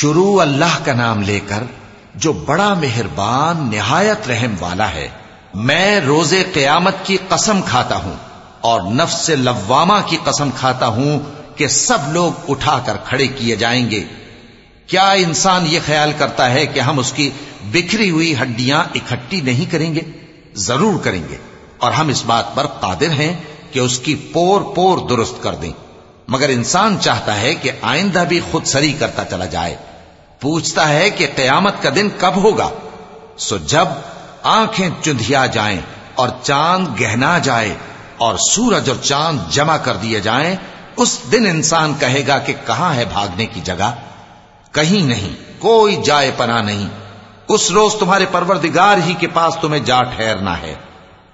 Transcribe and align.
شروع 0.00 0.42
اللہ 0.42 0.84
کا 0.84 0.92
نام 0.92 1.22
لے 1.22 1.40
کر 1.48 1.62
جو 2.14 2.32
بڑا 2.32 2.74
مہربان 2.74 3.70
نہایت 3.70 4.28
رحم 4.28 4.54
والا 4.60 4.90
ہے، 4.94 5.08
میں 5.54 6.00
روز 6.00 6.34
قیامت 6.54 6.94
کی 7.02 7.16
قسم 7.28 7.60
کھاتا 7.62 7.96
ہوں 7.96 8.14
اور 8.60 8.80
نفس 8.80 9.28
لوامہ 9.28 9.94
کی 10.06 10.16
قسم 10.24 10.50
کھاتا 10.50 10.86
ہوں 10.86 11.20
کہ 11.56 11.68
سب 11.68 11.98
لوگ 12.12 12.32
اٹھا 12.48 12.78
کر 12.86 12.96
کھڑے 13.04 13.26
کیے 13.26 13.56
جائیں 13.56 13.90
گے۔ 13.90 14.04
کیا 14.86 15.10
انسان 15.10 15.66
یہ 15.66 15.78
خیال 15.86 16.12
کرتا 16.18 16.50
ہے 16.50 16.66
کہ 16.66 16.80
ہم 16.80 16.98
اس 16.98 17.12
کی 17.12 17.30
بکھری 17.64 18.10
ہوئی 18.10 18.34
ہڈیاں 18.42 18.84
اکٹھی 18.94 19.40
نہیں 19.40 19.72
کریں 19.72 19.94
گے؟ 19.94 20.00
ضرور 20.54 20.98
کریں 20.98 21.22
گے۔ 21.30 21.36
اور 21.78 21.92
ہم 21.92 22.08
اس 22.08 22.24
بات 22.26 22.54
پر 22.54 22.66
قادر 22.66 23.10
ہیں 23.10 23.36
کہ 23.72 23.78
اس 23.78 23.98
کی 23.98 24.14
پور 24.14 24.60
پور 24.60 24.98
درست 25.08 25.42
کر 25.42 25.54
دیں۔ 25.54 25.72
مگر 26.28 26.48
انسان 26.48 26.96
چاہتا 27.00 27.40
ہے 27.40 27.54
کہ 27.54 27.70
آئندہ 27.82 28.24
بھی 28.28 28.40
خود 28.50 28.64
سری 28.64 28.92
کرتا 28.92 29.24
چلا 29.24 29.44
جائے۔ 29.44 29.76
پوچھتا 30.40 30.88
ہے 30.88 31.10
کہ 31.10 31.26
قیامت 31.36 31.82
کا 31.82 31.90
دن 31.96 32.08
کب 32.18 32.36
ہوگا، 32.36 32.70
سو 33.36 33.56
جب 33.56 33.86
آنکھیں 34.42 34.88
چندھیا 35.04 35.46
جائیں 35.46 35.80
اور 36.14 36.28
چاند 36.42 37.00
گہنا 37.00 37.38
جائے 37.38 37.74
اور 38.18 38.36
سورج 38.36 38.88
اور 38.88 39.04
چاند 39.04 39.38
جمع 39.50 39.76
کر 39.76 39.96
دیے 39.96 40.20
جائیں، 40.20 40.56
اس 40.96 41.18
دن 41.32 41.46
انسان 41.46 41.92
کہے 42.00 42.26
گا 42.26 42.38
کہ 42.38 42.52
کہاں 42.66 42.94
ہے 42.94 43.04
بھاگنے 43.04 43.46
کی 43.46 43.60
جگہ؟ 43.60 43.94
کہیں 44.72 45.02
نہیں، 45.02 45.60
کوئی 45.60 45.96
جائے 45.96 46.30
پنا 46.36 46.62
نہیں۔ 46.62 46.88
اس 47.48 47.70
روز 47.70 47.94
تمہارے 47.94 48.26
پروردگار 48.32 48.96
ہی 49.06 49.14
کے 49.14 49.26
پاس 49.26 49.56
تمہیں 49.60 49.82
جا 49.82 50.02
ٹھہرنا 50.02 50.62
ہے۔ 50.62 50.74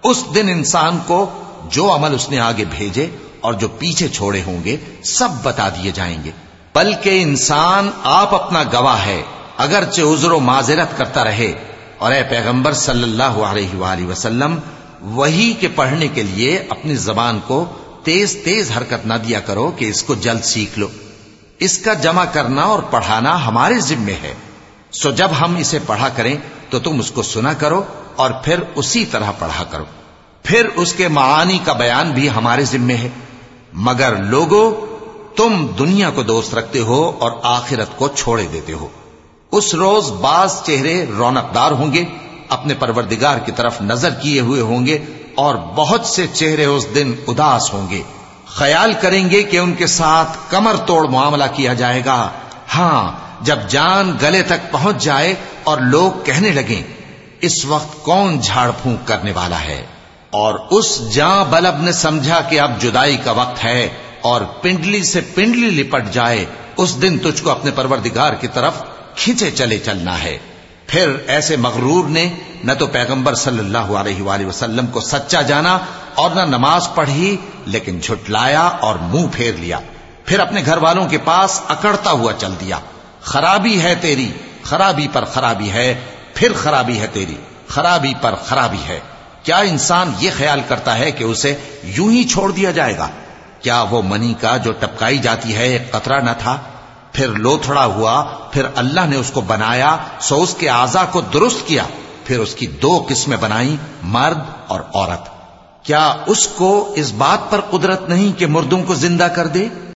اس 0.03 0.25
دن 0.35 0.49
انسان 0.49 0.99
کو 1.07 1.43
جو 1.65 1.95
عمل 1.95 2.15
اس 2.15 2.31
نے 2.31 2.41
آگے 2.41 2.65
بھیجے 2.65 3.07
اور 3.41 3.53
جو 3.53 3.69
پیچھے 3.69 4.09
چھوڑے 4.09 4.43
ہوں 4.47 4.65
گے، 4.65 4.77
سب 5.05 5.29
بتا 5.43 5.69
دیے 5.69 5.91
جائیں 5.91 6.25
گے۔ 6.25 6.31
بلکہ 6.75 7.23
انسان 7.23 7.91
آپ 8.03 8.35
اپنا 8.35 8.63
گواہ 8.63 9.07
ہے، 9.07 9.23
اگرچہ 9.57 10.03
عذر 10.03 10.31
و 10.31 10.41
معذرت 10.41 10.99
کرتا 10.99 11.25
رہے۔ 11.25 11.53
اور 11.99 12.13
اے 12.13 12.23
پیغمبر 12.23 12.73
صلی 12.73 13.03
اللہ 13.03 13.23
علیہ 13.23 13.77
وآلہ 13.77 14.07
وسلم، 14.07 14.59
وہی 15.01 15.55
کے 15.61 15.69
پڑھنے 15.69 16.09
کے 16.09 16.23
لیے 16.23 16.65
اپنی 16.69 16.95
زبان 16.95 17.41
کو 17.47 17.65
تیز 18.05 18.37
تیز 18.45 18.71
حرکت 18.79 19.07
نہ 19.07 19.15
دیا 19.15 19.41
کرو 19.41 19.71
کہ 19.71 19.85
اس 19.85 20.03
کو 20.03 20.15
جلد 20.15 20.45
سیکھ 20.45 20.79
لو۔ 20.79 20.89
اس 21.59 21.79
کا 21.79 21.95
جمع 21.95 22.25
کرنا 22.25 22.63
اور 22.63 22.83
پڑھانا 22.83 23.47
ہمارے 23.47 23.79
ذمے 23.79 24.15
ہے۔ 24.23 24.35
سو 24.93 25.11
جب 25.11 25.29
ہم 25.41 25.57
اسے 25.57 25.79
پڑھا 25.87 26.09
کریں 26.09 26.37
تو 26.71 26.79
تم 26.79 27.01
اس 27.01 27.11
کو 27.11 27.23
سنا 27.23 27.53
کرو 27.53 27.83
اور 28.17 28.31
پھر 28.31 28.61
اسی 28.75 29.05
طرح 29.07 29.31
پڑھا 29.39 29.65
کرو۔ 29.65 29.85
پھر 30.43 30.67
اس 30.75 30.93
کے 30.93 31.09
معانی 31.09 31.59
کا 31.65 31.73
بیان 31.73 32.11
بھی 32.11 32.31
ہمارے 32.31 32.65
ذمے 32.65 32.97
ہے۔ 32.97 33.09
مگر 33.73 34.17
لوگوں 34.17 34.94
تم 35.37 35.67
دنیا 35.79 36.11
کو 36.11 36.23
دوست 36.23 36.55
رکھتے 36.55 36.79
ہو 36.79 37.13
اور 37.19 37.33
آخرت 37.43 37.99
کو 37.99 38.09
چھوڑے 38.09 38.47
دیتے 38.53 38.73
ہو۔ 38.73 38.89
اس 39.53 39.75
روز 39.75 40.11
بعض 40.11 40.63
چہرے 40.63 41.07
رونق 41.19 41.55
دار 41.55 41.71
ہوں 41.71 41.93
گے، 41.93 42.05
اپنے 42.49 42.75
پروردگار 42.75 43.39
کی 43.39 43.53
طرف 43.53 43.83
نظر 43.83 44.11
کیے 44.11 44.41
ہوئے 44.41 44.61
ہوں 44.61 44.87
گے 44.87 44.99
اور 45.35 45.55
بہت 45.55 46.07
سے 46.07 46.27
چہرے 46.27 46.65
اس 46.65 46.87
دن 46.95 47.15
اداس 47.29 47.73
ہوں 47.73 47.91
گے۔ 47.91 48.03
خیال 48.47 48.93
کریں 49.01 49.31
گے 49.31 49.43
کہ 49.43 49.57
ان 49.57 49.75
کے 49.75 49.87
ساتھ 49.87 50.39
کمر 50.51 50.77
توڑ 50.87 51.09
معاملہ 51.09 51.45
کیا 51.53 51.73
جائے 51.73 52.03
گا۔ 52.05 52.31
ہاں 52.75 53.13
جب 53.41 53.59
جان 53.69 54.17
گلے 54.23 54.43
تک 54.43 54.73
پہنچ 54.73 55.05
جائے 55.05 55.35
اور 55.65 55.79
لوگ 55.79 56.25
کہنے 56.25 56.51
لگیں، 56.51 56.83
اس 57.41 57.65
وقت 57.65 58.05
کون 58.05 58.41
جھاڑ 58.41 58.71
پھونک 58.83 59.09
کرنے 59.09 59.33
والا 59.35 59.61
ہے؟ 59.61 59.87
اور 60.31 60.55
اس 60.71 61.15
جاں 61.15 61.45
بلب 61.51 61.81
نے 61.81 61.93
سمجھا 61.93 62.41
کہ 62.41 62.61
اب 62.61 62.81
جدائی 62.81 63.17
کا 63.17 63.31
وقت 63.31 63.65
ہے 63.65 63.89
اور 64.25 64.41
پنڈلی 64.41 65.03
سے 65.03 65.21
پنڈلی 65.21 65.83
لپٹ 65.83 66.13
جائے، 66.13 66.45
اس 66.77 67.03
دن 67.03 67.19
تجھ 67.19 67.43
کو 67.43 67.51
اپنے 67.51 67.71
پروردگار 67.71 68.33
کی 68.33 68.49
طرف 68.49 68.73
کھینچے 69.17 69.51
چلے 69.51 69.79
چلنا 69.79 70.23
ہے۔ 70.23 70.39
پھر 70.87 71.11
ایسے 71.27 71.57
مغرور 71.57 72.09
نے 72.09 72.31
نہ 72.65 72.73
تو 72.73 72.87
پیغمبر 72.87 73.35
صلی 73.35 73.59
اللہ 73.59 73.79
علیہ 73.79 74.23
وآلہ 74.23 74.47
وسلم 74.47 74.87
کو 74.87 75.01
سچا 75.01 75.43
جانا 75.43 75.79
اور 76.15 76.31
نہ 76.31 76.41
نماز 76.41 76.89
پڑھی، 76.95 77.37
لیکن 77.67 78.01
جھٹلایا 78.01 78.61
اور 78.61 78.95
منہ 78.95 79.27
پھیر 79.33 79.53
لیا۔ 79.55 79.79
پھر 80.25 80.41
اپنے 80.41 80.63
گھر 80.67 80.77
والوں 80.77 81.09
کے 81.09 81.19
پاس 81.19 81.61
اکڑتا 81.69 82.11
ہوا 82.11 82.33
چل 82.39 82.53
دیا۔ 82.61 82.79
خرابی 83.21 83.83
ہے 83.83 83.95
تیری، 84.01 84.33
خرابی 84.63 85.09
پر 85.13 85.25
خرابی 85.25 85.71
ہے، 85.71 86.01
پھر 86.35 86.53
خرابی 86.53 86.99
ہے 86.99 87.07
تیری، 87.13 87.37
خرابی 87.69 88.13
پر 88.21 88.35
خرابی 88.35 88.89
ہے۔ 88.89 89.01
کیا 89.43 89.59
انسان 89.59 90.13
یہ 90.19 90.31
خیال 90.37 90.61
کرتا 90.69 90.99
ہے 90.99 91.11
کہ 91.11 91.25
اسے 91.25 91.55
یوں 91.83 92.11
ہی 92.11 92.25
چھوڑ 92.25 92.51
دیا 92.51 92.71
جائے 92.71 92.99
گا؟ 92.99 93.09
کیا 93.65 93.83
وہ 93.83 94.03
منی 94.03 94.35
کا 94.41 94.57
جو 94.57 94.73
ٹپکائی 94.73 95.19
جاتی 95.19 95.57
ہے 95.57 95.69
ایک 95.69 95.93
قطرہ 95.93 96.21
نہ 96.21 96.31
تھا؟ 96.39 96.57
پھر 97.13 97.29
لوتھڑا 97.29 97.85
ہوا، 97.85 98.25
پھر 98.51 98.63
اللہ 98.75 99.01
نے 99.01 99.17
اس 99.17 99.31
کو 99.31 99.41
بنایا، 99.41 99.97
سو 100.21 100.43
اس 100.43 100.55
کے 100.59 100.69
آزا 100.69 101.05
کو 101.05 101.21
درست 101.21 101.67
کیا، 101.67 101.83
پھر 102.25 102.39
اس 102.39 102.55
کی 102.55 102.67
دو 102.67 103.07
قسمیں 103.09 103.37
بنائی، 103.37 103.77
مرد 104.03 104.39
اور 104.67 104.81
عورت۔ 104.95 105.29
کیا 105.85 106.15
اس 106.27 106.47
کو 106.47 106.93
اس 106.97 107.13
بات 107.13 107.51
پر 107.51 107.61
قدرت 107.61 108.09
نہیں 108.09 108.39
کہ 108.39 108.47
مردوں 108.47 108.83
کو 108.83 108.95
زندہ 108.95 109.25
کر 109.25 109.47
دے؟ 109.47 109.69